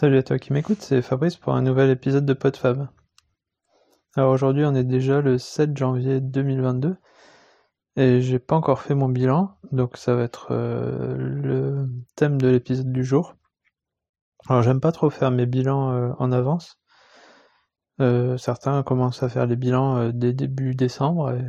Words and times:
Salut 0.00 0.18
à 0.18 0.22
toi 0.22 0.38
qui 0.38 0.52
m'écoute, 0.52 0.80
c'est 0.80 1.02
Fabrice 1.02 1.34
pour 1.34 1.56
un 1.56 1.62
nouvel 1.62 1.90
épisode 1.90 2.24
de 2.24 2.32
PodFab. 2.32 2.86
Alors 4.14 4.30
aujourd'hui 4.30 4.64
on 4.64 4.72
est 4.76 4.84
déjà 4.84 5.20
le 5.20 5.38
7 5.38 5.76
janvier 5.76 6.20
2022 6.20 6.96
et 7.96 8.20
j'ai 8.20 8.38
pas 8.38 8.54
encore 8.54 8.80
fait 8.80 8.94
mon 8.94 9.08
bilan, 9.08 9.56
donc 9.72 9.96
ça 9.96 10.14
va 10.14 10.22
être 10.22 10.52
euh, 10.52 11.16
le 11.16 11.88
thème 12.14 12.40
de 12.40 12.46
l'épisode 12.46 12.92
du 12.92 13.02
jour. 13.02 13.34
Alors 14.48 14.62
j'aime 14.62 14.80
pas 14.80 14.92
trop 14.92 15.10
faire 15.10 15.32
mes 15.32 15.46
bilans 15.46 15.90
euh, 15.90 16.12
en 16.20 16.30
avance. 16.30 16.78
Euh, 18.00 18.36
certains 18.36 18.84
commencent 18.84 19.24
à 19.24 19.28
faire 19.28 19.46
les 19.46 19.56
bilans 19.56 20.10
dès 20.10 20.32
début 20.32 20.76
décembre 20.76 21.32
et 21.32 21.44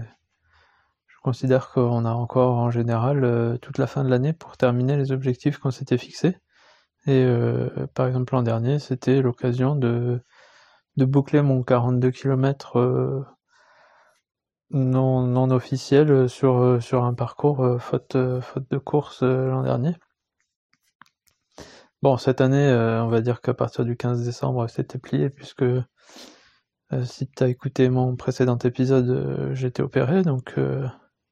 je 1.06 1.18
considère 1.22 1.70
qu'on 1.70 2.04
a 2.04 2.14
encore 2.14 2.58
en 2.58 2.72
général 2.72 3.60
toute 3.62 3.78
la 3.78 3.86
fin 3.86 4.04
de 4.04 4.10
l'année 4.10 4.34
pour 4.34 4.58
terminer 4.58 4.98
les 4.98 5.12
objectifs 5.12 5.60
qu'on 5.60 5.70
s'était 5.70 6.00
fixés. 6.00 6.36
Et 7.10 7.24
euh, 7.26 7.88
par 7.96 8.06
exemple 8.06 8.36
l'an 8.36 8.44
dernier, 8.44 8.78
c'était 8.78 9.20
l'occasion 9.24 9.76
de, 9.76 10.22
boucler 10.96 11.42
mon 11.42 11.64
42 11.64 12.12
km 12.12 12.78
euh, 12.78 13.26
non, 14.70 15.50
officiel 15.50 16.30
sur, 16.30 16.58
euh, 16.60 16.80
un 16.94 17.16
parcours 17.16 17.82
faute, 17.82 18.16
faute 18.42 18.70
de 18.70 18.78
course 18.78 19.24
l'an 19.24 19.64
dernier. 19.64 19.96
Bon, 22.04 22.18
cette 22.18 22.42
année, 22.42 22.72
on 22.72 23.08
va 23.08 23.22
dire 23.22 23.42
qu'à 23.42 23.56
partir 23.56 23.86
du 23.86 23.98
15 23.98 24.24
décembre, 24.24 24.68
c'était 24.68 25.00
plié, 25.00 25.32
puisque 25.32 25.66
si 27.06 27.28
tu 27.28 27.44
as 27.44 27.48
écouté 27.48 27.90
mon 27.90 28.16
précédent 28.18 28.60
épisode, 28.60 29.50
j'étais 29.54 29.82
opéré, 29.82 30.22
donc 30.22 30.54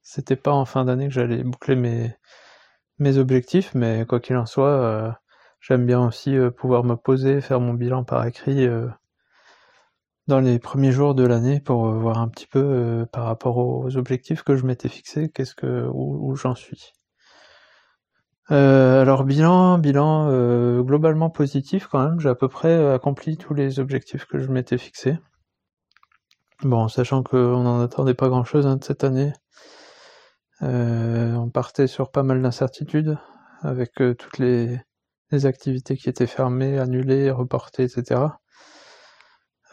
c'était 0.02 0.36
pas 0.36 0.54
en 0.54 0.66
fin 0.66 0.86
d'année 0.86 1.08
que 1.08 1.14
j'allais 1.14 1.44
boucler 1.44 1.76
mes, 1.76 2.16
mes 2.98 3.20
objectifs, 3.20 3.76
mais 3.76 4.06
quoi 4.08 4.20
qu'il 4.20 4.36
en 4.38 4.48
soit, 4.48 5.20
J'aime 5.60 5.86
bien 5.86 6.06
aussi 6.06 6.36
euh, 6.38 6.52
pouvoir 6.52 6.84
me 6.84 6.96
poser, 6.96 7.42
faire 7.42 7.60
mon 7.60 7.74
bilan 7.74 8.04
par 8.04 8.26
écrit 8.26 8.66
euh, 8.66 8.88
dans 10.28 10.40
les 10.40 10.60
premiers 10.60 10.92
jours 10.92 11.16
de 11.16 11.26
l'année 11.26 11.60
pour 11.60 11.88
euh, 11.88 11.98
voir 11.98 12.20
un 12.20 12.30
petit 12.30 12.48
peu 12.48 13.06
par 13.12 13.26
rapport 13.26 13.58
aux 13.58 13.98
objectifs 13.98 14.44
que 14.44 14.56
je 14.56 14.66
m'étais 14.66 14.90
fixé, 14.90 15.30
qu'est-ce 15.30 15.56
que 15.56 15.88
où, 15.92 16.36
j'en 16.36 16.56
suis. 16.56 16.94
alors 18.50 19.24
bilan, 19.26 19.78
bilan 19.78 20.82
globalement 20.84 21.30
positif 21.30 21.88
quand 21.88 22.08
même. 22.08 22.20
J'ai 22.20 22.30
à 22.30 22.36
peu 22.36 22.48
près 22.48 22.94
accompli 22.94 23.38
tous 23.38 23.54
les 23.54 23.80
objectifs 23.80 24.26
que 24.26 24.40
je 24.40 24.50
m'étais 24.50 24.78
fixé. 24.78 25.18
Bon, 26.64 26.88
sachant 26.88 27.24
qu'on 27.24 27.64
n'en 27.64 27.82
attendait 27.82 28.14
pas 28.14 28.30
grand-chose 28.30 28.66
hein, 28.68 28.78
de 28.78 28.84
cette 28.84 29.04
année, 29.04 29.34
on 30.62 31.50
partait 31.54 31.88
sur 31.88 32.12
pas 32.12 32.24
mal 32.24 32.42
d'incertitudes 32.42 33.18
avec 33.64 33.94
toutes 33.96 34.38
les 34.40 34.80
les 35.32 35.46
activités 35.46 35.98
qui 35.98 36.10
étaient 36.10 36.28
fermées, 36.28 36.80
annulées, 36.80 37.32
reportées, 37.32 37.84
etc. 37.84 38.22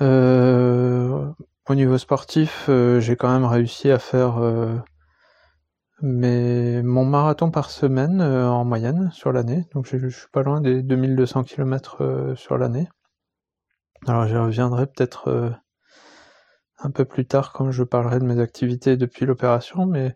Euh, 0.00 1.30
au 1.68 1.74
niveau 1.74 1.98
sportif, 1.98 2.66
euh, 2.68 3.00
j'ai 3.00 3.16
quand 3.16 3.32
même 3.32 3.44
réussi 3.44 3.90
à 3.90 3.98
faire 3.98 4.38
euh, 4.38 4.76
mon 6.02 7.04
marathon 7.04 7.50
par 7.50 7.70
semaine 7.70 8.20
en 8.20 8.64
moyenne 8.64 9.10
sur 9.12 9.32
l'année. 9.32 9.66
Donc 9.74 9.86
je, 9.86 10.08
suis 10.08 10.28
pas 10.32 10.42
loin 10.42 10.60
des 10.60 10.82
2200 10.82 11.44
km 11.44 12.34
sur 12.36 12.58
l'année. 12.58 12.88
Alors 14.06 14.26
j'y 14.26 14.36
reviendrai 14.36 14.86
peut-être 14.86 15.54
un 16.78 16.90
peu 16.90 17.04
plus 17.04 17.26
tard 17.26 17.52
quand 17.52 17.70
je 17.70 17.84
parlerai 17.84 18.18
de 18.18 18.24
mes 18.24 18.40
activités 18.40 18.96
depuis 18.96 19.24
l'opération, 19.24 19.86
mais 19.86 20.14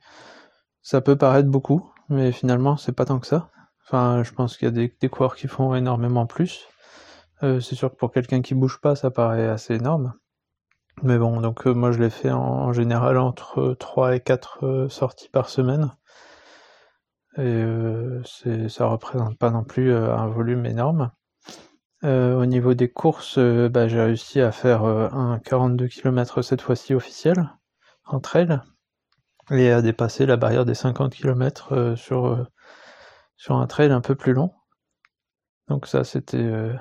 ça 0.82 1.00
peut 1.00 1.16
paraître 1.16 1.48
beaucoup, 1.48 1.90
mais 2.10 2.32
finalement 2.32 2.76
c'est 2.76 2.92
pas 2.92 3.06
tant 3.06 3.18
que 3.20 3.26
ça. 3.26 3.50
Enfin, 3.90 4.22
je 4.22 4.32
pense 4.32 4.58
qu'il 4.58 4.66
y 4.66 4.68
a 4.68 4.72
des, 4.72 4.94
des, 5.00 5.08
coureurs 5.08 5.34
qui 5.34 5.48
font 5.48 5.74
énormément 5.74 6.26
plus. 6.26 6.68
Euh, 7.42 7.58
c'est 7.60 7.74
sûr 7.74 7.90
que 7.90 7.96
pour 7.96 8.12
quelqu'un 8.12 8.42
qui 8.42 8.54
bouge 8.54 8.80
pas, 8.82 8.94
ça 8.96 9.10
paraît 9.10 9.48
assez 9.48 9.74
énorme. 9.76 10.12
Mais 11.02 11.16
bon, 11.16 11.40
donc 11.40 11.66
euh, 11.66 11.72
moi 11.72 11.92
je 11.92 12.00
l'ai 12.00 12.10
fait 12.10 12.30
en, 12.30 12.72
général 12.74 13.16
entre 13.16 13.74
3 13.78 14.16
et 14.16 14.20
4 14.20 14.66
euh, 14.66 14.88
sorties 14.90 15.30
par 15.30 15.48
semaine. 15.48 15.90
Et 17.38 17.64
c'est, 18.24 18.68
ça 18.68 18.86
représente 18.86 19.38
pas 19.38 19.50
non 19.50 19.62
plus 19.62 19.94
un 19.94 20.26
volume 20.26 20.66
énorme. 20.66 21.12
au 22.02 22.46
niveau 22.46 22.74
des 22.74 22.90
courses, 22.90 23.38
bah, 23.38 23.86
j'ai 23.86 24.00
réussi 24.00 24.40
à 24.40 24.50
faire 24.50 24.82
un 24.84 25.38
42 25.38 25.86
km 25.86 26.42
cette 26.42 26.62
fois-ci 26.62 26.94
officiel 26.94 27.48
en 28.06 28.18
trail 28.18 28.60
et 29.52 29.70
à 29.70 29.82
dépasser 29.82 30.26
la 30.26 30.36
barrière 30.36 30.64
des 30.64 30.74
50 30.74 31.14
km 31.14 31.94
sur 31.96 32.48
sur 33.38 33.56
un 33.56 33.66
trail 33.66 33.90
un 33.92 34.02
peu 34.02 34.14
plus 34.14 34.34
long. 34.34 34.52
Donc 35.68 35.86
ça 35.86 36.04
c'était 36.04 36.36
euh, 36.38 36.74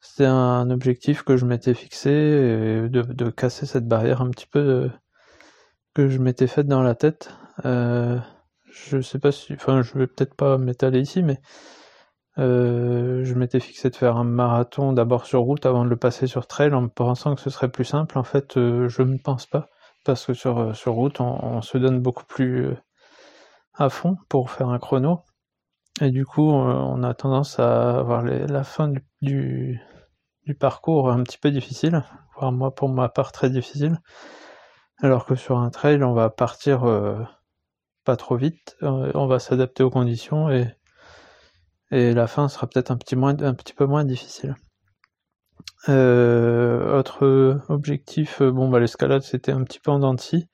c'était 0.00 0.26
un 0.26 0.70
objectif 0.70 1.22
que 1.22 1.36
je 1.36 1.44
m'étais 1.44 1.74
fixé 1.74 2.10
de, 2.10 3.30
casser 3.30 3.66
cette 3.66 3.88
barrière 3.88 4.22
un 4.22 4.30
petit 4.30 4.46
peu 4.46 4.58
euh, 4.60 4.88
que 5.94 6.08
je 6.08 6.18
m'étais 6.18 6.46
faite 6.46 6.68
dans 6.68 6.82
la 6.82 6.94
tête. 6.94 7.30
Euh, 7.64 8.18
je 8.70 9.00
sais 9.00 9.18
pas 9.18 9.32
si, 9.32 9.54
enfin 9.54 9.82
je 9.82 9.98
vais 9.98 10.06
peut-être 10.06 10.34
pas 10.34 10.58
m'étaler 10.58 11.00
ici, 11.00 11.22
mais 11.22 11.40
je 12.36 13.34
m'étais 13.34 13.60
fixé 13.60 13.90
de 13.90 13.96
faire 13.96 14.16
un 14.16 14.24
marathon 14.24 14.92
d'abord 14.92 15.26
sur 15.26 15.40
route 15.40 15.66
avant 15.66 15.84
de 15.84 15.90
le 15.90 15.96
passer 15.96 16.26
sur 16.26 16.46
trail 16.46 16.74
en 16.74 16.88
pensant 16.88 17.34
que 17.34 17.40
ce 17.40 17.50
serait 17.50 17.70
plus 17.70 17.84
simple. 17.84 18.18
En 18.18 18.24
fait, 18.24 18.54
je 18.56 19.02
ne 19.02 19.18
pense 19.18 19.46
pas 19.46 19.68
parce 20.04 20.26
que 20.26 20.34
sur, 20.34 20.76
sur 20.76 20.92
route, 20.92 21.20
on 21.20 21.62
se 21.62 21.78
donne 21.78 22.00
beaucoup 22.00 22.24
plus 22.24 22.74
à 23.74 23.88
fond 23.88 24.16
pour 24.28 24.50
faire 24.50 24.68
un 24.68 24.78
chrono. 24.78 25.22
Et 26.00 26.10
du 26.10 26.26
coup, 26.26 26.50
euh, 26.50 26.72
on 26.72 27.02
a 27.02 27.14
tendance 27.14 27.58
à 27.58 27.98
avoir 27.98 28.22
la 28.22 28.64
fin 28.64 28.92
du, 29.22 29.80
parcours 30.58 31.10
un 31.10 31.22
petit 31.22 31.38
peu 31.38 31.50
difficile, 31.50 32.02
voire 32.36 32.52
moi 32.52 32.74
pour 32.74 32.88
ma 32.88 33.08
part 33.08 33.32
très 33.32 33.50
difficile. 33.50 34.00
Alors 34.98 35.24
que 35.24 35.34
sur 35.34 35.58
un 35.58 35.70
trail, 35.70 36.02
on 36.02 36.12
va 36.12 36.30
partir 36.30 36.84
euh, 36.84 37.22
pas 38.04 38.16
trop 38.16 38.36
vite, 38.36 38.76
euh, 38.82 39.10
on 39.14 39.26
va 39.26 39.38
s'adapter 39.38 39.82
aux 39.82 39.90
conditions 39.90 40.50
et, 40.50 40.66
et 41.90 42.12
la 42.12 42.26
fin 42.26 42.48
sera 42.48 42.66
peut-être 42.66 42.90
un 42.90 42.96
petit, 42.96 43.16
un 43.16 43.54
petit 43.54 43.74
peu 43.74 43.86
moins 43.86 44.04
difficile. 44.04 44.56
autre 45.88 47.60
objectif, 47.68 48.42
bon 48.42 48.68
bah 48.68 48.80
l'escalade 48.80 49.22
c'était 49.22 49.52
un 49.52 49.62
petit 49.62 49.80
peu 49.80 49.90
en 49.92 50.00
dents 50.00 50.14
de 50.14 50.20
scie. 50.20 50.48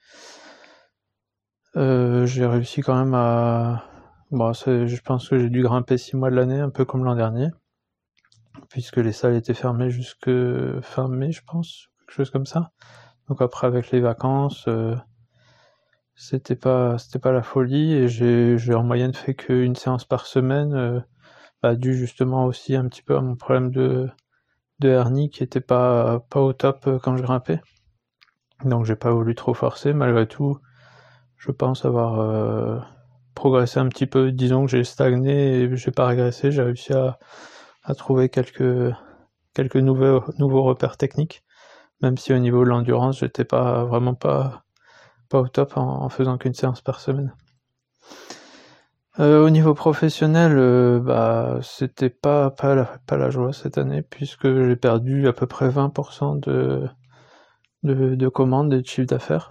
Euh, 1.77 2.27
j'ai 2.27 2.47
réussi 2.47 2.81
quand 2.81 2.97
même 2.97 3.15
à. 3.15 3.85
Bon, 4.31 4.53
je 4.53 5.01
pense 5.03 5.29
que 5.29 5.39
j'ai 5.39 5.51
dû 5.51 5.63
grimper 5.63 5.99
6 5.99 6.17
mois 6.17 6.31
de 6.31 6.37
l'année, 6.37 6.61
un 6.61 6.71
peu 6.71 6.85
comme 6.85 7.05
l'an 7.05 7.15
dernier, 7.17 7.49
puisque 8.69 8.99
les 8.99 9.13
salles 9.13 9.35
étaient 9.37 9.55
fermées 9.55 9.91
jusque 9.91 10.31
fin 10.83 11.09
mai, 11.09 11.33
je 11.33 11.43
pense, 11.47 11.89
quelque 12.01 12.15
chose 12.15 12.31
comme 12.31 12.47
ça. 12.47 12.71
Donc 13.29 13.43
après, 13.43 13.67
avec 13.67 13.91
les 13.91 14.01
vacances, 14.01 14.67
euh, 14.69 14.97
c'était 16.15 16.57
pas 16.57 16.99
c'était 16.99 17.19
pas 17.19 17.33
la 17.33 17.43
folie 17.43 17.95
et 17.95 18.09
j'ai 18.09 18.59
j'ai 18.59 18.75
en 18.75 18.85
moyenne 18.85 19.15
fait 19.15 19.35
qu'une 19.35 19.77
séance 19.77 20.05
par 20.05 20.27
semaine, 20.27 20.75
euh, 20.75 21.01
bah, 21.63 21.75
dû 21.77 21.95
justement 21.97 22.47
aussi 22.47 22.77
un 22.77 22.89
petit 22.89 23.03
peu 23.03 23.17
à 23.17 23.21
mon 23.21 23.37
problème 23.37 23.71
de 23.71 24.09
de 24.81 24.89
hernie 24.89 25.31
qui 25.31 25.43
était 25.45 25.61
pas 25.61 26.21
pas 26.31 26.41
au 26.41 26.53
top 26.53 26.89
quand 27.03 27.17
je 27.17 27.23
grimpais. 27.23 27.61
Donc 28.65 28.85
j'ai 28.85 28.97
pas 28.97 29.13
voulu 29.13 29.35
trop 29.35 29.55
forcer 29.55 29.93
malgré 29.93 30.27
tout 30.27 30.59
je 31.41 31.51
pense 31.53 31.87
avoir 31.87 32.21
euh, 32.21 32.79
progressé 33.35 33.81
un 33.81 33.89
petit 33.89 34.07
peu. 34.07 34.31
Disons 34.31 34.67
que 34.67 34.71
j'ai 34.71 34.85
stagné 34.85 35.63
et 35.63 35.77
j'ai 35.77 35.91
pas 35.91 36.07
régressé. 36.07 36.53
J'ai 36.53 36.63
réussi 36.63 36.93
à, 36.93 37.19
trouver 37.97 38.29
quelques, 38.29 38.95
quelques 39.55 39.77
nouveaux, 39.77 40.23
nouveaux 40.39 40.63
repères 40.63 40.99
techniques. 40.99 41.43
Même 42.03 42.19
si 42.19 42.35
au 42.35 42.39
niveau 42.39 42.63
de 42.65 42.69
l'endurance, 42.69 43.21
j'étais 43.21 43.45
pas 43.45 43.85
vraiment 43.85 44.15
pas, 44.15 44.65
pas 45.31 45.41
au 45.41 45.49
top 45.49 45.77
en, 45.77 46.09
faisant 46.11 46.37
qu'une 46.37 46.55
séance 46.55 46.83
par 46.83 47.01
semaine. 47.01 47.35
Euh, 49.19 49.45
au 49.45 49.51
niveau 49.51 49.75
professionnel, 49.75 50.57
euh, 50.57 51.01
bah, 51.01 51.59
c'était 51.63 52.11
pas, 52.11 52.51
pas, 52.51 52.75
la, 52.75 52.85
pas 53.07 53.17
la 53.17 53.31
joie 53.31 53.53
cette 53.53 53.79
année, 53.79 54.03
puisque 54.03 54.47
j'ai 54.47 54.77
perdu 54.77 55.27
à 55.27 55.33
peu 55.33 55.47
près 55.47 55.69
20% 55.69 56.39
de, 56.41 56.87
de, 57.83 58.15
de 58.15 58.29
commandes 58.29 58.73
et 58.75 58.83
de 58.83 58.87
chiffre 58.87 59.09
d'affaires. 59.09 59.51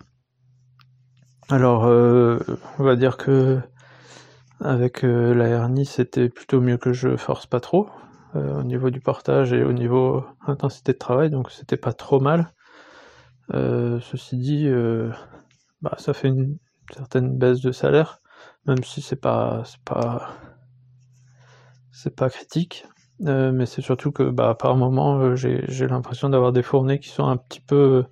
Alors, 1.52 1.86
euh, 1.86 2.38
on 2.78 2.84
va 2.84 2.96
dire 2.96 3.18
que 3.18 3.60
avec 4.60 5.04
euh, 5.04 5.34
la 5.34 5.48
hernie, 5.48 5.86
c'était 5.86 6.30
plutôt 6.30 6.62
mieux 6.62 6.78
que 6.78 6.94
je 6.94 7.18
force 7.18 7.48
pas 7.48 7.60
trop 7.60 7.90
euh, 8.36 8.60
au 8.60 8.64
niveau 8.64 8.92
du 8.92 9.00
portage 9.00 9.52
et 9.52 9.64
au 9.64 9.74
niveau 9.74 10.24
intensité 10.46 10.94
de 10.94 11.00
travail, 11.00 11.32
donc 11.32 11.50
c'était 11.50 11.78
pas 11.78 11.94
trop 11.94 12.20
mal. 12.20 12.54
ceci 13.52 14.38
dit, 14.38 14.70
bah, 15.82 15.96
ça 15.98 16.14
fait 16.14 16.28
une 16.28 16.58
certaine 16.94 17.36
baisse 17.38 17.62
de 17.62 17.72
salaire, 17.72 18.22
même 18.68 18.84
si 18.84 19.02
c'est 19.02 19.16
pas 19.16 19.64
pas 19.86 20.30
c'est 21.92 22.16
pas 22.16 22.30
critique. 22.30 22.86
mais 23.20 23.66
c'est 23.66 23.82
surtout 23.82 24.12
que 24.12 24.24
bah, 24.30 24.56
par 24.56 24.76
moment 24.76 25.36
j'ai 25.36 25.88
l'impression 25.88 26.30
d'avoir 26.30 26.52
des 26.52 26.64
fournées 26.64 27.00
qui 27.00 27.10
sont 27.10 27.26
un 27.28 27.38
petit 27.38 27.62
peu 27.62 28.06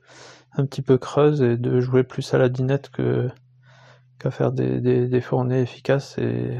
un 0.57 0.65
petit 0.65 0.81
peu 0.81 0.97
creuse 0.97 1.41
et 1.41 1.57
de 1.57 1.79
jouer 1.79 2.03
plus 2.03 2.33
à 2.33 2.37
la 2.37 2.49
dinette 2.49 2.89
que 2.89 3.29
qu'à 4.19 4.31
faire 4.31 4.51
des, 4.51 4.79
des, 4.81 5.21
fournées 5.21 5.61
efficaces 5.61 6.17
et 6.17 6.57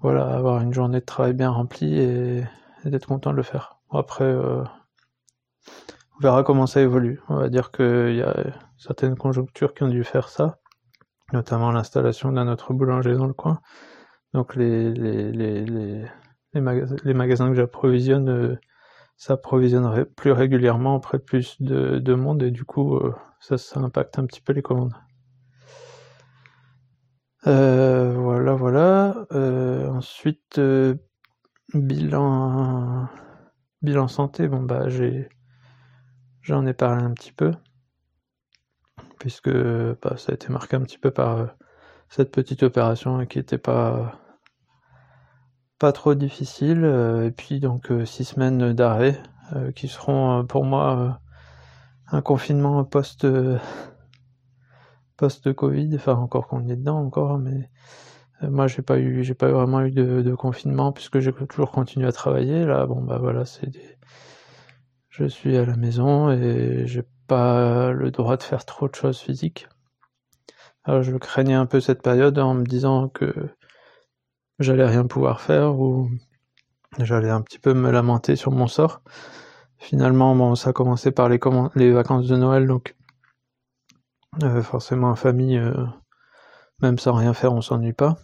voilà, 0.00 0.28
avoir 0.28 0.60
une 0.60 0.74
journée 0.74 1.00
de 1.00 1.04
travail 1.04 1.32
bien 1.32 1.48
remplie 1.48 1.98
et, 1.98 2.44
d'être 2.84 3.06
content 3.06 3.30
de 3.30 3.36
le 3.36 3.42
faire. 3.42 3.78
Après, 3.90 4.24
euh, 4.24 4.62
on 6.16 6.20
verra 6.20 6.42
comment 6.42 6.66
ça 6.66 6.82
évolue. 6.82 7.22
On 7.28 7.36
va 7.36 7.48
dire 7.48 7.70
qu'il 7.70 8.14
y 8.14 8.22
a 8.22 8.34
certaines 8.76 9.16
conjonctures 9.16 9.72
qui 9.72 9.84
ont 9.84 9.88
dû 9.88 10.04
faire 10.04 10.28
ça, 10.28 10.58
notamment 11.32 11.70
l'installation 11.70 12.30
d'un 12.30 12.48
autre 12.48 12.74
boulanger 12.74 13.14
dans 13.14 13.24
le 13.24 13.32
coin. 13.32 13.60
Donc 14.34 14.56
les, 14.56 14.92
les, 14.92 15.32
les, 15.32 15.64
les, 15.64 16.04
les, 16.52 16.60
magasins, 16.60 17.48
que 17.48 17.54
j'approvisionne 17.54 18.28
euh, 18.28 18.60
s'approvisionneraient 19.16 20.04
plus 20.04 20.32
régulièrement 20.32 20.96
auprès 20.96 21.18
de 21.18 21.22
plus 21.22 21.60
de, 21.60 21.98
de 21.98 22.14
monde 22.14 22.42
et 22.42 22.50
du 22.50 22.64
coup 22.64 22.96
euh, 22.96 23.14
ça, 23.40 23.56
impacte 23.80 24.18
un 24.18 24.26
petit 24.26 24.40
peu 24.40 24.52
les 24.52 24.62
commandes. 24.62 24.94
Euh, 27.46 28.14
voilà, 28.16 28.54
voilà. 28.54 29.26
Euh, 29.32 29.88
ensuite, 29.88 30.60
bilan, 31.74 33.08
bilan 33.82 34.08
santé. 34.08 34.48
Bon 34.48 34.62
bah 34.62 34.88
j'ai, 34.88 35.28
j'en 36.40 36.66
ai 36.66 36.72
parlé 36.72 37.02
un 37.02 37.12
petit 37.12 37.32
peu, 37.32 37.52
puisque 39.18 39.50
bah, 39.50 40.16
ça 40.16 40.32
a 40.32 40.34
été 40.34 40.48
marqué 40.48 40.76
un 40.76 40.82
petit 40.82 40.98
peu 40.98 41.10
par 41.10 41.54
cette 42.08 42.32
petite 42.32 42.62
opération 42.62 43.26
qui 43.26 43.38
était 43.38 43.58
pas 43.58 44.23
pas 45.78 45.92
trop 45.92 46.14
difficile. 46.14 46.84
et 47.26 47.30
puis 47.30 47.60
donc 47.60 47.90
six 48.04 48.24
semaines 48.24 48.72
d'arrêt 48.72 49.20
qui 49.74 49.88
seront 49.88 50.44
pour 50.46 50.64
moi 50.64 51.20
un 52.10 52.22
confinement 52.22 52.84
post 52.84 53.26
post-Covid, 55.16 55.90
enfin 55.94 56.14
encore 56.14 56.48
qu'on 56.48 56.68
est 56.68 56.76
dedans 56.76 56.98
encore, 56.98 57.38
mais 57.38 57.70
euh, 58.42 58.50
moi 58.50 58.66
j'ai 58.66 58.82
pas 58.82 58.98
eu 58.98 59.22
j'ai 59.24 59.34
pas 59.34 59.50
vraiment 59.50 59.82
eu 59.82 59.90
de, 59.90 60.34
confinement 60.34 60.92
puisque 60.92 61.20
j'ai 61.20 61.32
toujours 61.32 61.70
continué 61.70 62.06
à 62.06 62.12
travailler. 62.12 62.64
Là, 62.64 62.86
bon 62.86 63.02
bah 63.02 63.18
voilà, 63.18 63.44
c'est 63.44 63.70
je 65.10 65.24
suis 65.26 65.56
à 65.56 65.64
la 65.64 65.76
maison 65.76 66.30
et 66.30 66.84
j'ai 66.86 67.04
pas 67.28 67.92
le 67.92 68.10
droit 68.10 68.36
de 68.36 68.42
faire 68.42 68.64
trop 68.64 68.88
de 68.88 68.94
choses 68.94 69.20
physiques. 69.20 69.68
Alors 70.84 71.02
je 71.02 71.16
craignais 71.16 71.54
un 71.54 71.66
peu 71.66 71.80
cette 71.80 72.02
période 72.02 72.38
en 72.38 72.54
me 72.54 72.64
disant 72.64 73.08
que 73.08 73.32
j'allais 74.58 74.86
rien 74.86 75.06
pouvoir 75.06 75.40
faire 75.40 75.78
ou 75.78 76.10
j'allais 76.98 77.30
un 77.30 77.40
petit 77.40 77.58
peu 77.58 77.74
me 77.74 77.90
lamenter 77.90 78.36
sur 78.36 78.52
mon 78.52 78.66
sort. 78.66 79.02
Finalement, 79.78 80.34
bon, 80.34 80.54
ça 80.54 80.70
a 80.70 80.72
commencé 80.72 81.10
par 81.10 81.28
les, 81.28 81.38
les 81.74 81.92
vacances 81.92 82.26
de 82.26 82.36
Noël, 82.36 82.66
donc 82.66 82.94
euh, 84.42 84.62
forcément 84.62 85.10
en 85.10 85.14
famille, 85.14 85.58
euh, 85.58 85.86
même 86.80 86.98
sans 86.98 87.12
rien 87.12 87.34
faire, 87.34 87.52
on 87.52 87.60
s'ennuie 87.60 87.92
pas. 87.92 88.16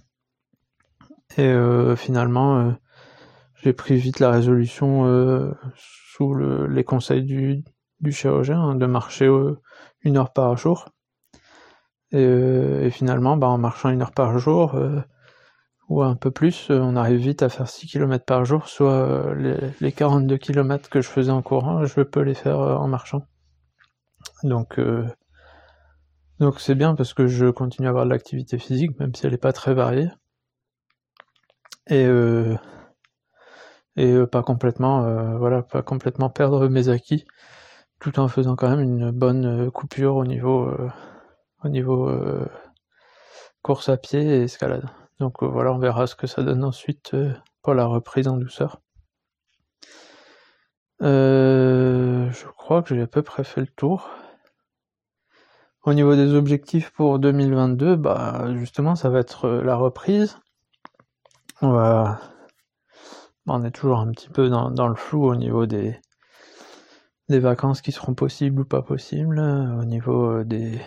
Et 1.37 1.47
euh, 1.47 1.94
finalement, 1.94 2.75
j'ai 3.62 3.73
pris 3.73 3.97
vite 3.97 4.19
la 4.19 4.31
résolution 4.31 5.55
sous 5.77 6.35
les 6.35 6.82
conseils 6.82 7.23
du, 7.23 7.62
chirurgien 8.11 8.61
hein, 8.61 8.75
de 8.75 8.87
marcher 8.87 9.31
une 10.03 10.17
heure 10.17 10.32
par 10.32 10.56
jour. 10.56 10.88
Et, 12.11 12.91
finalement, 12.91 13.37
bah, 13.37 13.47
en 13.47 13.59
marchant 13.59 13.91
une 13.91 14.03
heure 14.03 14.11
par 14.11 14.38
jour, 14.38 14.77
ou 15.90 16.02
un 16.02 16.16
peu 16.16 16.31
plus, 16.31 16.70
on 16.70 16.96
arrive 16.96 17.20
vite 17.20 17.42
à 17.42 17.50
faire 17.50 17.69
6 17.69 17.87
km 17.88 18.25
par 18.25 18.46
jour, 18.46 18.69
soit 18.69 19.34
les, 19.37 19.58
les 19.81 19.92
42 19.92 20.38
km 20.38 20.88
que 20.88 21.02
je 21.02 21.08
faisais 21.08 21.32
en 21.32 21.42
courant, 21.42 21.84
je 21.84 22.00
peux 22.00 22.22
les 22.22 22.34
faire 22.34 22.58
en 22.58 22.88
marchant. 22.88 23.26
Donc 24.44 24.78
donc 26.40 26.58
c'est 26.58 26.75
bien 26.75 26.94
parce 26.94 27.12
que 27.12 27.26
je 27.26 27.46
continue 27.46 27.87
à 27.87 27.90
avoir 27.90 28.06
de 28.06 28.10
l'activité 28.10 28.58
physique, 28.58 28.98
même 28.98 29.14
si 29.14 29.26
elle 29.26 29.32
n'est 29.32 29.38
pas 29.38 29.52
très 29.52 29.75
variée. 29.75 30.08
Et, 31.88 32.06
euh, 32.06 32.56
et 33.96 34.12
euh, 34.12 34.26
pas 34.26 34.43
complètement, 34.43 35.04
euh, 35.04 35.36
voilà, 35.36 35.62
pas 35.62 35.82
complètement 35.82 36.31
perdre 36.31 36.66
mes 36.69 36.88
acquis, 36.88 37.26
tout 38.00 38.19
en 38.20 38.28
faisant 38.28 38.56
quand 38.56 38.70
même 38.70 38.81
une 38.81 39.10
bonne 39.10 39.70
coupure 39.70 40.16
au 40.16 40.25
niveau, 40.25 40.70
au 41.64 41.69
niveau 41.69 42.10
course 43.62 43.88
à 43.90 43.96
pied 43.98 44.22
et 44.22 44.43
escalade. 44.44 44.88
Donc 45.20 45.43
voilà, 45.43 45.72
on 45.72 45.78
verra 45.78 46.06
ce 46.06 46.17
que 46.17 46.26
ça 46.26 46.43
donne 46.43 46.64
ensuite 46.64 47.14
pour 47.62 47.75
la 47.75 47.84
reprise 47.87 48.26
en 48.26 48.37
douceur. 48.37 48.81
je 51.00 52.46
crois 52.56 52.82
que 52.82 52.94
j'ai 52.94 53.02
à 53.02 53.06
peu 53.06 53.22
près 53.22 53.44
fait 53.44 53.61
le 53.61 53.67
tour. 53.69 54.11
Au 55.84 55.94
niveau 55.94 56.14
des 56.14 56.34
objectifs 56.34 56.90
pour 56.90 57.19
2022, 57.19 57.96
bah 57.96 58.55
justement 58.56 58.94
ça 58.96 59.08
va 59.08 59.20
être 59.20 59.46
euh, 59.46 59.62
la 59.62 59.76
reprise. 59.76 60.38
On 61.62 61.70
va 61.70 62.20
bah, 63.46 63.55
on 63.56 63.64
est 63.64 63.70
toujours 63.70 63.99
un 63.99 64.11
petit 64.11 64.28
peu 64.28 64.50
dans, 64.50 64.88
le 64.88 64.94
flou 64.94 65.25
au 65.25 65.37
niveau 65.37 65.64
des 65.64 65.99
vacances 67.28 67.81
qui 67.81 67.93
seront 67.93 68.14
possibles 68.14 68.61
ou 68.61 68.64
pas 68.67 68.82
possibles, 68.82 69.40
au 69.40 69.84
niveau 69.87 70.40
euh, 70.40 70.44
des 70.44 70.78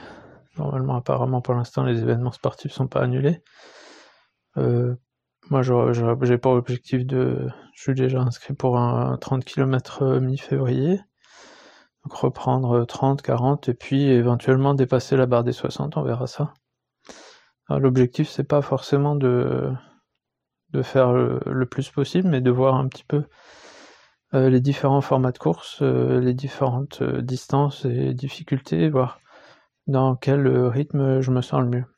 normalement 0.58 0.96
apparemment 0.96 1.42
pour 1.42 1.56
l'instant 1.56 1.84
les 1.84 2.00
événements 2.00 2.32
sportifs 2.32 2.72
sont 2.72 2.88
pas 2.88 3.02
annulés. 3.02 3.42
Euh, 4.58 4.96
moi 5.50 5.62
j'ai 5.62 6.38
pas 6.38 6.54
l'objectif 6.54 7.06
de 7.06 7.50
je 7.76 7.82
suis 7.82 7.94
déjà 7.96 8.22
inscrit 8.22 8.54
pour 8.54 8.78
un 8.78 9.18
30 9.18 9.44
km 9.46 10.20
mi-février. 10.20 11.00
Donc 12.04 12.14
reprendre 12.14 12.86
30, 12.86 13.22
40 13.22 13.70
et 13.70 13.74
puis 13.74 14.04
éventuellement 14.10 14.74
dépasser 14.74 15.16
la 15.18 15.26
barre 15.26 15.44
des 15.44 15.54
60, 15.54 15.98
on 15.98 16.04
verra 16.04 16.28
ça. 16.28 16.54
L'objectif 17.70 18.30
c'est 18.30 18.44
pas 18.44 18.62
forcément 18.62 19.16
de, 19.16 19.74
de 20.74 20.82
faire 20.82 21.14
le, 21.14 21.66
plus 21.66 21.90
possible, 21.90 22.28
mais 22.28 22.42
de 22.42 22.52
voir 22.52 22.76
un 22.76 22.88
petit 22.88 23.06
peu 23.06 23.24
euh, 24.34 24.50
les 24.50 24.60
différents 24.60 25.02
formats 25.02 25.32
de 25.32 25.38
course, 25.38 25.80
euh, 25.82 26.20
les 26.20 26.34
différentes 26.34 27.02
euh, 27.02 27.22
distances 27.22 27.86
et 27.86 28.14
difficultés, 28.14 28.90
voir 28.90 29.20
dans 29.88 30.16
quel 30.16 30.48
rythme 30.48 31.22
je 31.22 31.32
me 31.32 31.42
sens 31.42 31.62
le 31.62 31.70
mieux. 31.70 31.93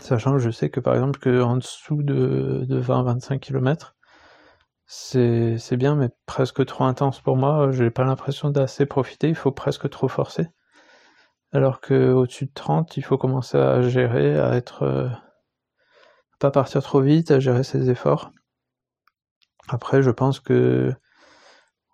Sachant 0.00 0.32
que 0.32 0.38
je 0.38 0.50
sais 0.50 0.70
que 0.70 0.80
par 0.80 0.94
exemple 0.94 1.18
que 1.20 1.42
en 1.42 1.56
dessous 1.56 2.02
de, 2.02 2.64
de 2.68 2.80
20-25 2.82 3.38
km, 3.38 3.94
c'est 4.92 5.76
bien, 5.76 5.94
mais 5.94 6.08
presque 6.26 6.66
trop 6.66 6.84
intense 6.84 7.20
pour 7.20 7.36
moi. 7.36 7.70
J'ai 7.70 7.90
pas 7.90 8.04
l'impression 8.04 8.50
d'assez 8.50 8.86
profiter. 8.86 9.28
Il 9.28 9.36
faut 9.36 9.52
presque 9.52 9.88
trop 9.88 10.08
forcer. 10.08 10.48
Alors 11.52 11.80
que 11.80 12.10
au-dessus 12.12 12.46
de 12.46 12.52
30, 12.54 12.96
il 12.96 13.02
faut 13.02 13.18
commencer 13.18 13.56
à 13.56 13.82
gérer, 13.82 14.38
à 14.38 14.56
être, 14.56 14.82
euh, 14.82 15.08
pas 16.40 16.50
partir 16.50 16.82
trop 16.82 17.00
vite, 17.00 17.30
à 17.30 17.38
gérer 17.38 17.62
ses 17.62 17.88
efforts. 17.90 18.32
Après, 19.68 20.02
je 20.02 20.10
pense 20.10 20.40
que 20.40 20.92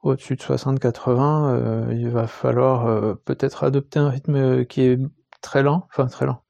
au-dessus 0.03 0.37
de 0.37 0.43
60-80, 0.43 1.51
euh, 1.51 1.93
il 1.93 2.09
va 2.09 2.27
falloir 2.27 2.87
euh, 2.87 3.15
peut-être 3.27 3.65
adopter 3.65 3.99
un 3.99 4.09
rythme 4.09 4.65
qui 4.65 4.83
est 4.83 4.99
très 5.43 5.63
lent, 5.63 5.87
enfin 5.91 6.07
très 6.07 6.25
lent, 6.27 6.43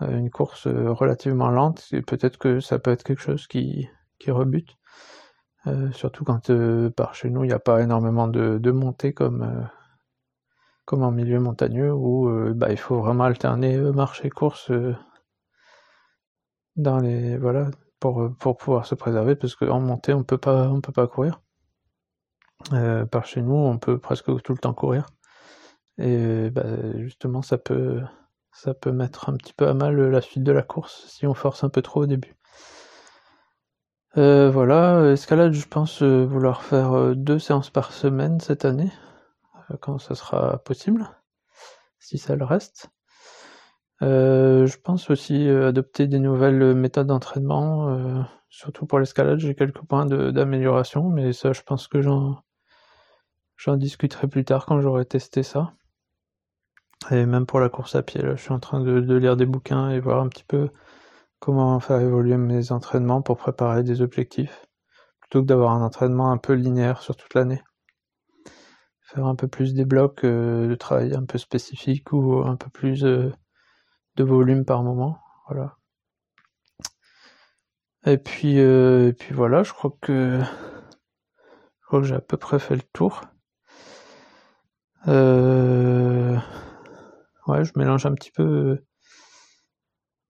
une 0.00 0.30
course 0.30 0.66
relativement 0.66 1.50
lente. 1.50 1.92
Peut-être 2.06 2.38
que 2.38 2.60
ça 2.60 2.78
peut 2.78 2.90
être 2.90 3.04
quelque 3.04 3.22
chose 3.22 3.46
qui 3.46 3.88
qui 4.18 4.30
rebute. 4.30 4.76
Euh, 5.66 5.90
surtout 5.92 6.24
quand 6.24 6.50
euh, 6.50 6.90
par 6.90 7.14
chez 7.14 7.30
nous 7.30 7.42
il 7.44 7.48
n'y 7.48 7.54
a 7.54 7.58
pas 7.58 7.80
énormément 7.80 8.28
de, 8.28 8.58
de 8.58 8.70
montées 8.70 9.14
comme, 9.14 9.42
euh, 9.42 9.62
comme 10.84 11.02
en 11.02 11.10
milieu 11.10 11.40
montagneux 11.40 11.92
où 11.92 12.28
bah, 12.54 12.70
il 12.70 12.76
faut 12.76 13.00
vraiment 13.00 13.24
alterner 13.24 13.78
marche 13.78 14.24
et 14.24 14.30
course 14.30 14.70
dans 16.76 16.98
les 16.98 17.38
voilà 17.38 17.70
pour, 17.98 18.30
pour 18.38 18.56
pouvoir 18.58 18.84
se 18.84 18.94
préserver 18.94 19.36
parce 19.36 19.56
qu'en 19.56 19.80
montée 19.80 20.12
on 20.12 20.22
peut 20.24 20.38
pas 20.38 20.68
on 20.68 20.80
peut 20.82 20.92
pas 20.92 21.06
courir. 21.06 21.40
par 23.10 23.24
chez 23.24 23.40
nous 23.40 23.54
on 23.54 23.78
peut 23.78 23.98
presque 23.98 24.26
tout 24.42 24.52
le 24.52 24.58
temps 24.58 24.74
courir 24.74 25.06
et 25.96 26.50
bah, 26.50 26.64
justement 26.98 27.40
ça 27.40 27.56
peut 27.56 28.02
ça 28.54 28.72
peut 28.72 28.92
mettre 28.92 29.28
un 29.28 29.36
petit 29.36 29.52
peu 29.52 29.68
à 29.68 29.74
mal 29.74 30.00
la 30.00 30.20
suite 30.20 30.44
de 30.44 30.52
la 30.52 30.62
course 30.62 31.06
si 31.08 31.26
on 31.26 31.34
force 31.34 31.64
un 31.64 31.68
peu 31.68 31.82
trop 31.82 32.02
au 32.02 32.06
début. 32.06 32.36
Euh, 34.16 34.48
voilà, 34.48 35.10
escalade, 35.10 35.52
je 35.54 35.66
pense 35.66 36.00
euh, 36.02 36.24
vouloir 36.24 36.62
faire 36.62 36.92
euh, 36.92 37.14
deux 37.16 37.40
séances 37.40 37.70
par 37.70 37.92
semaine 37.92 38.38
cette 38.38 38.64
année, 38.64 38.92
quand 39.80 39.98
ça 39.98 40.14
sera 40.14 40.58
possible, 40.58 41.08
si 41.98 42.16
ça 42.18 42.36
le 42.36 42.44
reste. 42.44 42.90
je 44.00 44.76
pense 44.82 45.10
aussi 45.10 45.48
adopter 45.48 46.06
des 46.06 46.20
nouvelles 46.20 46.74
méthodes 46.74 47.08
d'entraînement, 47.08 48.26
surtout 48.50 48.86
pour 48.86 49.00
l'escalade, 49.00 49.38
j'ai 49.40 49.54
quelques 49.54 49.82
points 49.82 50.06
d'amélioration, 50.06 51.08
mais 51.08 51.32
ça 51.32 51.52
je 51.52 51.62
pense 51.62 51.88
que 51.88 52.00
j'en 52.02 53.76
discuterai 53.76 54.28
plus 54.28 54.44
tard 54.44 54.66
quand 54.66 54.80
j'aurai 54.80 55.06
testé 55.06 55.42
ça. 55.42 55.72
Et 57.10 57.26
même 57.26 57.46
pour 57.46 57.60
la 57.60 57.68
course 57.68 57.94
à 57.96 58.02
pied, 58.02 58.22
là, 58.22 58.34
je 58.34 58.42
suis 58.42 58.52
en 58.52 58.60
train 58.60 58.80
de 58.80 59.14
lire 59.16 59.36
des 59.36 59.46
bouquins 59.46 59.90
et 59.90 60.00
voir 60.00 60.20
un 60.20 60.28
petit 60.28 60.44
peu 60.44 60.70
comment 61.38 61.78
faire 61.80 62.00
évoluer 62.00 62.36
mes 62.38 62.72
entraînements 62.72 63.20
pour 63.20 63.36
préparer 63.36 63.82
des 63.82 64.00
objectifs, 64.00 64.66
plutôt 65.20 65.42
que 65.42 65.46
d'avoir 65.46 65.72
un 65.72 65.82
entraînement 65.82 66.30
un 66.30 66.38
peu 66.38 66.54
linéaire 66.54 67.02
sur 67.02 67.16
toute 67.16 67.34
l'année. 67.34 67.62
Faire 69.02 69.26
un 69.26 69.34
peu 69.34 69.48
plus 69.48 69.74
des 69.74 69.84
blocs 69.84 70.24
euh, 70.24 70.66
de 70.66 70.74
travail 70.74 71.14
un 71.14 71.24
peu 71.24 71.36
spécifiques 71.38 72.12
ou 72.12 72.42
un 72.42 72.56
peu 72.56 72.70
plus 72.70 73.04
euh, 73.04 73.30
de 74.16 74.24
volume 74.24 74.64
par 74.64 74.82
moment. 74.82 75.18
Voilà. 75.48 75.76
Et 78.06 78.18
puis, 78.18 78.58
et 78.58 79.12
puis 79.18 79.34
voilà, 79.34 79.62
je 79.62 79.72
crois 79.72 79.94
que 80.00 80.40
je 81.80 81.86
crois 81.86 82.00
que 82.00 82.06
j'ai 82.06 82.14
à 82.14 82.20
peu 82.20 82.36
près 82.36 82.58
fait 82.58 82.76
le 82.76 82.82
tour. 82.92 83.22
Euh... 85.08 86.38
Ouais, 87.46 87.64
je 87.64 87.72
mélange 87.76 88.06
un 88.06 88.14
petit 88.14 88.30
peu 88.30 88.78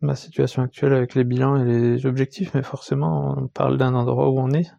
ma 0.00 0.14
situation 0.16 0.62
actuelle 0.62 0.92
avec 0.92 1.14
les 1.14 1.24
bilans 1.24 1.56
et 1.56 1.64
les 1.64 2.06
objectifs, 2.06 2.54
mais 2.54 2.62
forcément, 2.62 3.36
on 3.38 3.48
parle 3.48 3.78
d'un 3.78 3.94
endroit 3.94 4.30
où 4.30 4.38
on 4.38 4.50
est. 4.52 4.70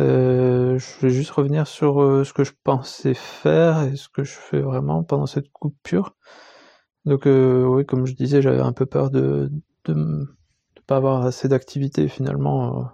Euh, 0.00 0.78
je 0.78 1.00
vais 1.00 1.10
juste 1.10 1.30
revenir 1.30 1.66
sur 1.68 2.02
euh, 2.02 2.24
ce 2.24 2.32
que 2.32 2.42
je 2.44 2.52
pensais 2.64 3.14
faire 3.14 3.82
et 3.82 3.96
ce 3.96 4.08
que 4.08 4.24
je 4.24 4.32
fais 4.32 4.60
vraiment 4.60 5.04
pendant 5.04 5.26
cette 5.26 5.50
coupure. 5.52 6.16
Donc, 7.04 7.26
euh, 7.26 7.64
oui, 7.64 7.86
comme 7.86 8.06
je 8.06 8.14
disais, 8.14 8.42
j'avais 8.42 8.60
un 8.60 8.72
peu 8.72 8.86
peur 8.86 9.10
de 9.10 9.50
de, 9.86 10.26
pas 10.86 10.96
avoir 10.96 11.24
assez 11.26 11.48
d'activité 11.48 12.08
finalement 12.08 12.80
euh, 12.80 12.84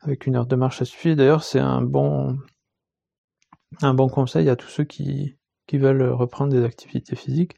avec 0.00 0.26
une 0.26 0.36
heure 0.36 0.46
de 0.46 0.56
marche 0.56 0.82
à 0.82 0.84
suffit. 0.84 1.16
D'ailleurs, 1.16 1.44
c'est 1.44 1.60
un 1.60 1.82
bon 1.82 2.38
un 3.82 3.94
bon 3.94 4.08
conseil 4.08 4.48
à 4.48 4.56
tous 4.56 4.68
ceux 4.68 4.84
qui 4.84 5.36
qui 5.70 5.78
veulent 5.78 6.02
reprendre 6.10 6.52
des 6.52 6.64
activités 6.64 7.16
physiques. 7.16 7.56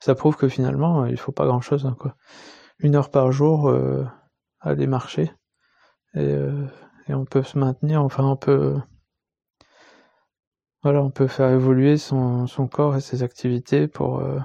Ça 0.00 0.14
prouve 0.14 0.36
que 0.36 0.48
finalement, 0.48 1.06
il 1.06 1.18
faut 1.18 1.32
pas 1.32 1.46
grand 1.46 1.60
chose, 1.60 1.86
hein, 1.86 1.96
quoi. 1.98 2.16
Une 2.78 2.96
heure 2.96 3.10
par 3.10 3.32
jour, 3.32 3.70
aller 4.60 4.86
marcher 4.86 5.30
et 6.14 6.34
et 7.08 7.14
on 7.14 7.24
peut 7.24 7.42
se 7.42 7.58
maintenir, 7.58 8.02
enfin 8.02 8.24
on 8.24 8.36
peut 8.36 8.76
voilà, 10.82 11.02
on 11.02 11.10
peut 11.10 11.26
faire 11.26 11.50
évoluer 11.50 11.98
son, 11.98 12.46
corps 12.70 12.96
et 12.96 13.00
ses 13.02 13.22
activités 13.22 13.86
pour, 13.86 14.20
euh, 14.20 14.38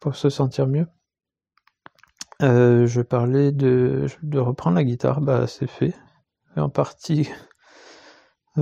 pour 0.00 0.16
se 0.16 0.30
sentir 0.30 0.66
mieux. 0.66 0.88
Euh, 2.42 2.84
je 2.86 3.00
parlais 3.00 3.52
de, 3.52 4.06
de 4.22 4.38
reprendre 4.40 4.76
la 4.76 4.84
guitare, 4.84 5.20
bah 5.20 5.46
c'est 5.46 5.68
fait. 5.68 5.94
En 6.56 6.68
partie 6.68 7.28
euh, 7.30 7.53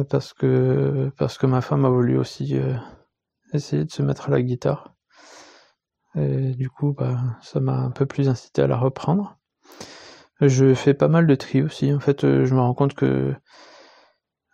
parce 0.08 0.32
que 0.32 1.10
parce 1.18 1.38
que 1.38 1.46
ma 1.46 1.60
femme 1.60 1.84
a 1.84 1.90
voulu 1.90 2.18
aussi 2.18 2.56
essayer 3.52 3.84
de 3.84 3.90
se 3.90 4.02
mettre 4.02 4.28
à 4.28 4.30
la 4.32 4.42
guitare. 4.42 4.94
Et 6.14 6.54
du 6.54 6.68
coup, 6.68 6.92
bah, 6.92 7.18
ça 7.40 7.60
m'a 7.60 7.76
un 7.76 7.90
peu 7.90 8.06
plus 8.06 8.28
incité 8.28 8.62
à 8.62 8.66
la 8.66 8.76
reprendre. 8.76 9.38
Je 10.40 10.74
fais 10.74 10.94
pas 10.94 11.08
mal 11.08 11.26
de 11.26 11.34
tri 11.34 11.62
aussi. 11.62 11.92
En 11.92 12.00
fait, 12.00 12.24
euh, 12.24 12.44
je 12.44 12.54
me 12.54 12.60
rends 12.60 12.74
compte 12.74 12.94
que 12.94 13.34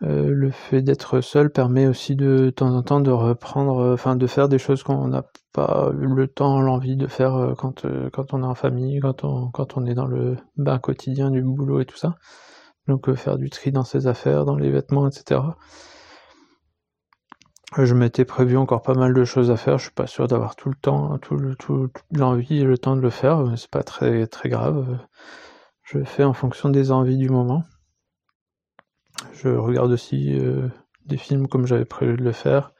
euh, 0.02 0.28
le 0.30 0.50
fait 0.50 0.82
d'être 0.82 1.20
seul 1.20 1.50
permet 1.50 1.86
aussi 1.86 2.14
de, 2.14 2.50
temps 2.50 2.74
en 2.74 2.82
temps 2.82 3.00
de 3.00 3.10
reprendre, 3.10 3.80
euh, 3.80 3.94
enfin 3.94 4.14
de 4.14 4.26
faire 4.26 4.48
des 4.48 4.58
choses 4.58 4.82
qu'on 4.82 5.08
n'a 5.08 5.24
pas 5.52 5.90
eu 5.98 6.06
le 6.06 6.28
temps, 6.28 6.60
l'envie 6.60 6.96
de 6.96 7.06
faire 7.06 7.54
quand, 7.58 7.86
quand 8.12 8.34
on 8.34 8.42
est 8.42 8.46
en 8.46 8.54
famille, 8.54 9.00
quand 9.00 9.24
on, 9.24 9.50
quand 9.50 9.76
on 9.76 9.86
est 9.86 9.94
dans 9.94 10.06
le 10.06 10.36
bain 10.56 10.78
quotidien 10.78 11.30
du 11.30 11.42
boulot 11.42 11.80
et 11.80 11.86
tout 11.86 11.96
ça. 11.96 12.16
Donc 12.88 13.14
faire 13.14 13.36
du 13.36 13.50
tri 13.50 13.70
dans 13.70 13.84
ses 13.84 14.06
affaires, 14.06 14.44
dans 14.44 14.56
les 14.56 14.70
vêtements, 14.70 15.06
etc. 15.06 15.40
Je 17.76 17.94
m'étais 17.94 18.24
prévu 18.24 18.56
encore 18.56 18.80
pas 18.80 18.94
mal 18.94 19.12
de 19.12 19.24
choses 19.24 19.50
à 19.50 19.58
faire. 19.58 19.76
Je 19.76 19.84
suis 19.84 19.92
pas 19.92 20.06
sûr 20.06 20.26
d'avoir 20.26 20.56
tout 20.56 20.70
le 20.70 20.74
temps, 20.74 21.18
tout, 21.18 21.54
tout 21.58 21.90
l'envie 22.12 22.60
et 22.60 22.64
le 22.64 22.78
temps 22.78 22.96
de 22.96 23.02
le 23.02 23.10
faire. 23.10 23.44
C'est 23.56 23.70
pas 23.70 23.82
très 23.82 24.26
très 24.26 24.48
grave. 24.48 24.98
Je 25.82 26.02
fais 26.02 26.24
en 26.24 26.32
fonction 26.32 26.70
des 26.70 26.90
envies 26.90 27.18
du 27.18 27.28
moment. 27.28 27.62
Je 29.34 29.48
regarde 29.48 29.90
aussi 29.90 30.38
euh, 30.38 30.68
des 31.04 31.18
films 31.18 31.46
comme 31.46 31.66
j'avais 31.66 31.84
prévu 31.84 32.16
de 32.16 32.24
le 32.24 32.32
faire. 32.32 32.72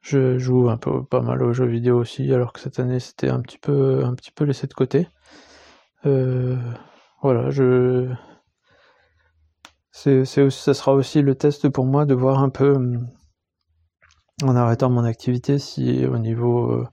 Je 0.00 0.36
joue 0.36 0.68
un 0.68 0.76
peu 0.78 1.04
pas 1.04 1.20
mal 1.20 1.42
aux 1.42 1.52
jeux 1.52 1.66
vidéo 1.66 1.98
aussi, 1.98 2.32
alors 2.34 2.52
que 2.52 2.60
cette 2.60 2.80
année 2.80 2.98
c'était 2.98 3.28
un 3.28 3.40
petit 3.40 3.58
peu 3.58 4.04
un 4.04 4.14
petit 4.14 4.32
peu 4.32 4.44
laissé 4.44 4.66
de 4.66 4.74
côté. 4.74 5.08
Euh, 6.06 6.56
voilà, 7.22 7.50
je 7.50 8.08
c'est, 9.92 10.24
ça 10.24 10.74
sera 10.74 10.94
aussi 10.94 11.22
le 11.22 11.34
test 11.34 11.68
pour 11.68 11.84
moi 11.86 12.04
de 12.06 12.14
voir 12.14 12.42
un 12.42 12.48
peu 12.48 12.98
en 14.42 14.56
arrêtant 14.56 14.90
mon 14.90 15.04
activité 15.04 15.58
si 15.58 16.06
au 16.06 16.18
niveau 16.18 16.72
euh, 16.72 16.88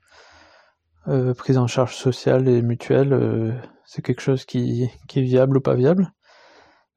euh, 1.08 1.34
prise 1.34 1.58
en 1.58 1.65
charge 1.65 1.96
sociale 1.96 2.48
et 2.48 2.62
mutuelle, 2.62 3.13
euh, 3.13 3.51
c'est 3.86 4.03
quelque 4.03 4.22
chose 4.22 4.46
qui, 4.46 4.89
qui, 5.08 5.20
est 5.20 5.24
viable 5.24 5.58
ou 5.58 5.62
pas 5.62 5.75
viable. 5.75 6.12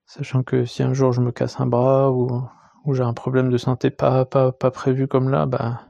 Sachant 0.07 0.43
que 0.43 0.65
si 0.65 0.83
un 0.83 0.93
jour 0.93 1.13
je 1.13 1.21
me 1.23 1.33
casse 1.33 1.61
un 1.61 1.67
bras 1.67 2.11
ou, 2.11 2.43
ou 2.85 2.95
j'ai 2.95 3.05
un 3.05 3.15
problème 3.15 3.51
de 3.51 3.57
santé 3.57 3.91
pas, 3.91 4.25
pas, 4.27 4.53
pas 4.53 4.71
prévu 4.71 5.09
comme 5.09 5.31
là, 5.31 5.47
bah, 5.47 5.81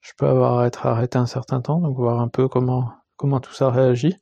je 0.00 0.12
peux 0.16 0.26
avoir 0.26 0.58
à 0.60 0.66
être 0.66 0.86
arrêté 0.86 1.18
un 1.18 1.26
certain 1.26 1.60
temps, 1.60 1.80
donc 1.80 1.96
voir 1.96 2.20
un 2.20 2.28
peu 2.28 2.48
comment, 2.48 2.90
comment 3.16 3.40
tout 3.40 3.52
ça 3.52 3.70
réagit. 3.70 4.16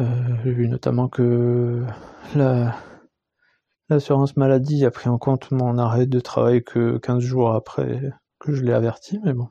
Euh, 0.00 0.36
j'ai 0.44 0.52
vu 0.52 0.68
notamment 0.68 1.08
que 1.08 1.84
la, 2.34 2.76
l'assurance 3.88 4.36
maladie 4.36 4.84
a 4.84 4.90
pris 4.90 5.08
en 5.08 5.18
compte 5.18 5.50
mon 5.50 5.78
arrêt 5.78 6.06
de 6.06 6.20
travail 6.20 6.62
que 6.64 6.98
15 6.98 7.20
jours 7.20 7.52
après 7.52 8.02
que 8.38 8.52
je 8.52 8.62
l'ai 8.62 8.72
averti, 8.72 9.20
mais 9.24 9.32
bon. 9.32 9.48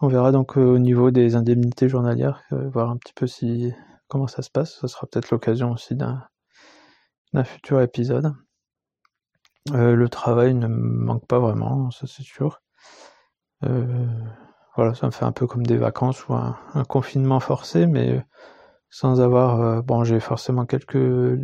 On 0.00 0.08
verra 0.08 0.32
donc 0.32 0.58
euh, 0.58 0.64
au 0.64 0.78
niveau 0.78 1.12
des 1.12 1.36
indemnités 1.36 1.88
journalières, 1.88 2.42
euh, 2.52 2.68
voir 2.70 2.90
un 2.90 2.96
petit 2.96 3.12
peu 3.14 3.26
si 3.26 3.72
comment 4.08 4.26
ça 4.26 4.42
se 4.42 4.50
passe. 4.50 4.78
Ce 4.80 4.88
sera 4.88 5.06
peut-être 5.06 5.30
l'occasion 5.30 5.70
aussi 5.70 5.94
d'un 5.94 7.44
futur 7.44 7.80
épisode. 7.80 8.34
Euh, 9.72 9.94
le 9.94 10.08
travail 10.08 10.54
ne 10.54 10.66
me 10.66 11.04
manque 11.04 11.26
pas 11.28 11.38
vraiment, 11.38 11.90
ça 11.92 12.06
c'est 12.08 12.24
sûr. 12.24 12.62
voilà, 14.76 14.94
ça 14.94 15.06
me 15.06 15.12
fait 15.12 15.24
un 15.24 15.32
peu 15.32 15.46
comme 15.46 15.64
des 15.64 15.76
vacances 15.76 16.26
ou 16.28 16.34
un, 16.34 16.56
confinement 16.88 17.38
forcé, 17.38 17.86
mais 17.86 18.24
sans 18.90 19.20
avoir. 19.20 19.84
bon, 19.84 20.02
j'ai 20.02 20.18
forcément 20.18 20.66
quelques 20.66 21.38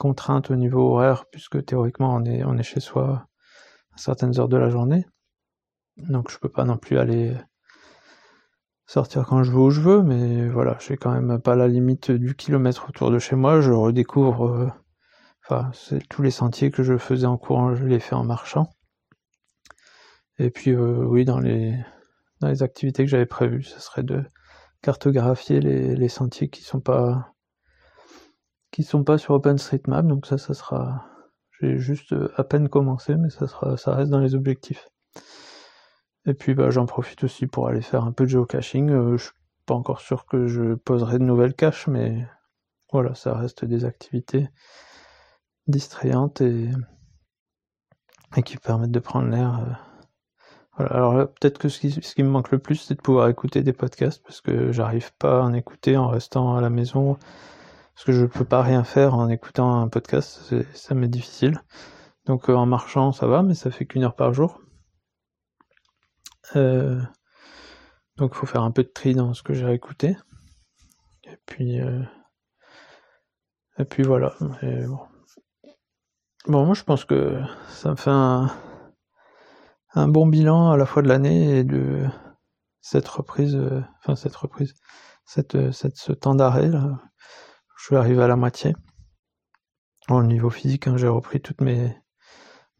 contraintes 0.00 0.50
au 0.50 0.56
niveau 0.56 0.94
horaire, 0.94 1.26
puisque 1.30 1.64
théoriquement 1.64 2.14
on 2.14 2.24
est, 2.24 2.42
on 2.42 2.56
est 2.56 2.62
chez 2.62 2.80
soi 2.80 3.28
à 3.92 3.98
certaines 3.98 4.40
heures 4.40 4.48
de 4.48 4.56
la 4.56 4.70
journée. 4.70 5.04
Donc 5.98 6.30
je 6.30 6.38
peux 6.38 6.48
pas 6.48 6.64
non 6.64 6.78
plus 6.78 6.98
aller 6.98 7.36
sortir 8.86 9.26
quand 9.26 9.42
je 9.44 9.52
veux 9.52 9.58
où 9.58 9.70
je 9.70 9.82
veux, 9.82 10.02
mais 10.02 10.48
voilà, 10.48 10.76
j'ai 10.80 10.96
quand 10.96 11.12
même 11.12 11.40
pas 11.40 11.54
la 11.54 11.68
limite 11.68 12.10
du 12.10 12.34
kilomètre 12.34 12.88
autour 12.88 13.10
de 13.10 13.18
chez 13.18 13.36
moi. 13.36 13.60
Je 13.60 13.72
redécouvre, 13.72 14.48
euh, 14.48 14.68
enfin, 15.44 15.70
tous 16.08 16.22
les 16.22 16.30
sentiers 16.30 16.70
que 16.70 16.82
je 16.82 16.96
faisais 16.96 17.26
en 17.26 17.36
courant, 17.36 17.74
je 17.74 17.84
les 17.84 18.00
fais 18.00 18.16
en 18.16 18.24
marchant. 18.24 18.70
Et 20.38 20.50
puis, 20.50 20.70
euh, 20.72 21.04
oui, 21.04 21.24
dans 21.24 21.38
les 21.38 21.78
dans 22.40 22.48
les 22.48 22.62
activités 22.62 23.04
que 23.04 23.10
j'avais 23.10 23.26
prévues, 23.26 23.64
ce 23.64 23.78
serait 23.80 24.02
de 24.02 24.24
cartographier 24.82 25.60
les, 25.60 25.94
les 25.94 26.08
sentiers 26.08 26.48
qui 26.48 26.62
sont 26.62 26.80
pas 26.80 27.34
qui 28.80 28.86
sont 28.86 29.04
pas 29.04 29.18
sur 29.18 29.34
OpenStreetMap. 29.34 30.06
Donc 30.06 30.24
ça, 30.24 30.38
ça 30.38 30.54
sera, 30.54 31.06
j'ai 31.60 31.76
juste 31.76 32.14
à 32.36 32.44
peine 32.44 32.70
commencé, 32.70 33.14
mais 33.16 33.28
ça 33.28 33.46
sera, 33.46 33.76
ça 33.76 33.94
reste 33.94 34.10
dans 34.10 34.20
les 34.20 34.34
objectifs. 34.34 34.88
Et 36.26 36.32
puis 36.32 36.54
bah, 36.54 36.70
j'en 36.70 36.86
profite 36.86 37.22
aussi 37.24 37.46
pour 37.46 37.68
aller 37.68 37.82
faire 37.82 38.04
un 38.04 38.12
peu 38.12 38.24
de 38.24 38.30
geocaching. 38.30 38.90
Euh, 38.90 39.18
je 39.18 39.24
suis 39.24 39.32
pas 39.66 39.74
encore 39.74 40.00
sûr 40.00 40.24
que 40.24 40.46
je 40.46 40.74
poserai 40.74 41.18
de 41.18 41.24
nouvelles 41.24 41.54
caches, 41.54 41.88
mais 41.88 42.26
voilà, 42.90 43.14
ça 43.14 43.34
reste 43.34 43.66
des 43.66 43.84
activités 43.84 44.48
distrayantes 45.66 46.40
et, 46.40 46.70
qui 48.44 48.56
permettent 48.56 48.90
de 48.90 48.98
prendre 48.98 49.28
l'air. 49.28 49.58
Euh. 49.58 49.72
Voilà. 50.78 50.94
Alors 50.94 51.14
peut-être 51.28 51.58
que 51.58 51.68
ce 51.68 51.80
qui, 51.80 52.22
me 52.22 52.30
manque 52.30 52.50
le 52.50 52.58
plus, 52.58 52.76
c'est 52.76 52.94
de 52.94 53.02
pouvoir 53.02 53.28
écouter 53.28 53.62
des 53.62 53.74
podcasts, 53.74 54.22
parce 54.22 54.40
que 54.40 54.72
j'arrive 54.72 55.12
pas 55.18 55.40
à 55.40 55.42
en 55.42 55.52
écouter 55.52 55.98
en 55.98 56.08
restant 56.08 56.56
à 56.56 56.62
la 56.62 56.70
maison, 56.70 57.18
parce 57.94 58.04
que 58.04 58.12
je 58.12 58.24
peux 58.24 58.44
pas 58.44 58.62
rien 58.62 58.84
faire 58.84 59.14
en 59.14 59.28
écoutant 59.28 59.80
un 59.80 59.88
podcast, 59.88 60.54
ça 60.74 60.94
m'est 60.94 61.08
difficile. 61.08 61.60
Donc 62.26 62.48
euh, 62.48 62.54
en 62.54 62.66
marchant, 62.66 63.12
ça 63.12 63.26
va, 63.26 63.42
mais 63.42 63.54
ça 63.54 63.70
fait 63.70 63.86
qu'une 63.86 64.04
heure 64.04 64.14
par 64.14 64.32
jour. 64.32 64.60
Euh, 66.56 67.00
donc 68.16 68.34
faut 68.34 68.46
faire 68.46 68.62
un 68.62 68.70
peu 68.70 68.82
de 68.82 68.88
tri 68.88 69.14
dans 69.14 69.34
ce 69.34 69.42
que 69.42 69.54
j'ai 69.54 69.72
écouté. 69.72 70.16
Et 71.24 71.36
puis, 71.46 71.80
euh, 71.80 72.02
puis 73.88 74.02
voilà. 74.02 74.34
bon. 76.46 76.64
moi 76.64 76.74
je 76.74 76.84
pense 76.84 77.04
que 77.04 77.40
ça 77.68 77.90
me 77.90 77.96
fait 77.96 78.10
un, 78.10 78.48
bon 80.08 80.26
bilan 80.26 80.70
à 80.70 80.76
la 80.76 80.86
fois 80.86 81.02
de 81.02 81.08
l'année 81.08 81.58
et 81.58 81.64
de 81.64 82.06
cette 82.80 83.08
reprise, 83.08 83.58
enfin 83.98 84.16
cette 84.16 84.36
reprise, 84.36 84.74
ce 85.24 86.12
temps 86.12 86.34
d'arrêt 86.34 86.68
là. 86.68 86.98
Je 87.80 87.86
suis 87.86 87.96
arrivé 87.96 88.22
à 88.22 88.28
la 88.28 88.36
moitié. 88.36 88.76
Au 90.10 90.22
niveau 90.22 90.50
physique, 90.50 90.86
hein, 90.86 90.98
j'ai 90.98 91.08
repris 91.08 91.40
toutes 91.40 91.62
mes, 91.62 91.96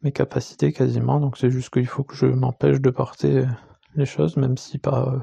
mes 0.03 0.11
capacités 0.11 0.73
quasiment, 0.73 1.19
donc 1.19 1.39
c'est 1.39 1.49
juste 1.49 1.71
qu'il 1.71 1.87
faut 1.87 2.03
que 2.03 2.15
je 2.15 2.27
m'empêche 2.27 2.79
de 2.79 2.91
porter 2.91 3.47
les 3.95 4.05
choses, 4.05 4.37
même 4.37 4.57
si 4.57 4.77
par, 4.77 5.09
euh, 5.09 5.19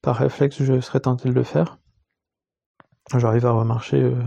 par 0.00 0.14
réflexe 0.14 0.62
je 0.62 0.80
serais 0.80 1.00
tenté 1.00 1.28
de 1.28 1.34
le 1.34 1.42
faire. 1.42 1.78
J'arrive 3.16 3.46
à 3.46 3.50
remarcher 3.50 4.00
euh, 4.00 4.22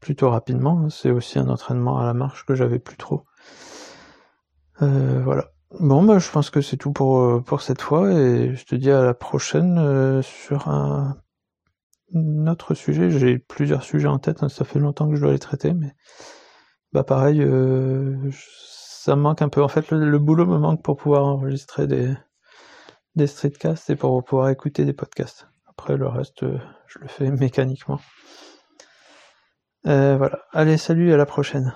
plutôt 0.00 0.30
rapidement, 0.30 0.88
c'est 0.88 1.10
aussi 1.10 1.38
un 1.38 1.50
entraînement 1.50 1.98
à 1.98 2.06
la 2.06 2.14
marche 2.14 2.46
que 2.46 2.54
j'avais 2.54 2.78
plus 2.78 2.96
trop. 2.96 3.26
Euh, 4.80 5.20
voilà. 5.22 5.50
Bon 5.78 6.02
bah 6.02 6.18
je 6.18 6.30
pense 6.30 6.48
que 6.48 6.62
c'est 6.62 6.78
tout 6.78 6.92
pour, 6.92 7.44
pour 7.44 7.60
cette 7.60 7.82
fois 7.82 8.10
et 8.12 8.54
je 8.54 8.64
te 8.64 8.74
dis 8.74 8.90
à 8.90 9.02
la 9.02 9.14
prochaine 9.14 10.22
sur 10.22 10.68
un 10.68 11.18
autre 12.14 12.74
sujet, 12.74 13.10
j'ai 13.10 13.38
plusieurs 13.38 13.82
sujets 13.82 14.08
en 14.08 14.18
tête, 14.18 14.42
hein, 14.42 14.48
ça 14.48 14.64
fait 14.64 14.78
longtemps 14.78 15.08
que 15.08 15.16
je 15.16 15.20
dois 15.20 15.32
les 15.32 15.38
traiter, 15.38 15.72
mais 15.72 15.94
bah 16.92 17.04
pareil, 17.04 17.42
euh, 17.42 18.16
ça 18.32 19.16
me 19.16 19.22
manque 19.22 19.42
un 19.42 19.48
peu. 19.48 19.62
En 19.62 19.68
fait, 19.68 19.90
le, 19.90 20.18
boulot 20.18 20.46
me 20.46 20.58
manque 20.58 20.82
pour 20.82 20.96
pouvoir 20.96 21.24
enregistrer 21.24 21.86
des, 21.86 22.14
des 23.16 23.26
streetcasts 23.26 23.90
et 23.90 23.96
pour 23.96 24.22
pouvoir 24.24 24.48
écouter 24.50 24.84
des 24.84 24.92
podcasts. 24.92 25.48
Après, 25.66 25.96
le 25.96 26.08
reste, 26.08 26.42
euh, 26.42 26.58
je 26.86 26.98
le 27.00 27.08
fais 27.08 27.30
mécaniquement. 27.30 28.00
Euh, 29.86 30.16
voilà. 30.16 30.40
Allez, 30.52 30.76
salut, 30.78 31.12
à 31.12 31.16
la 31.16 31.26
prochaine. 31.26 31.74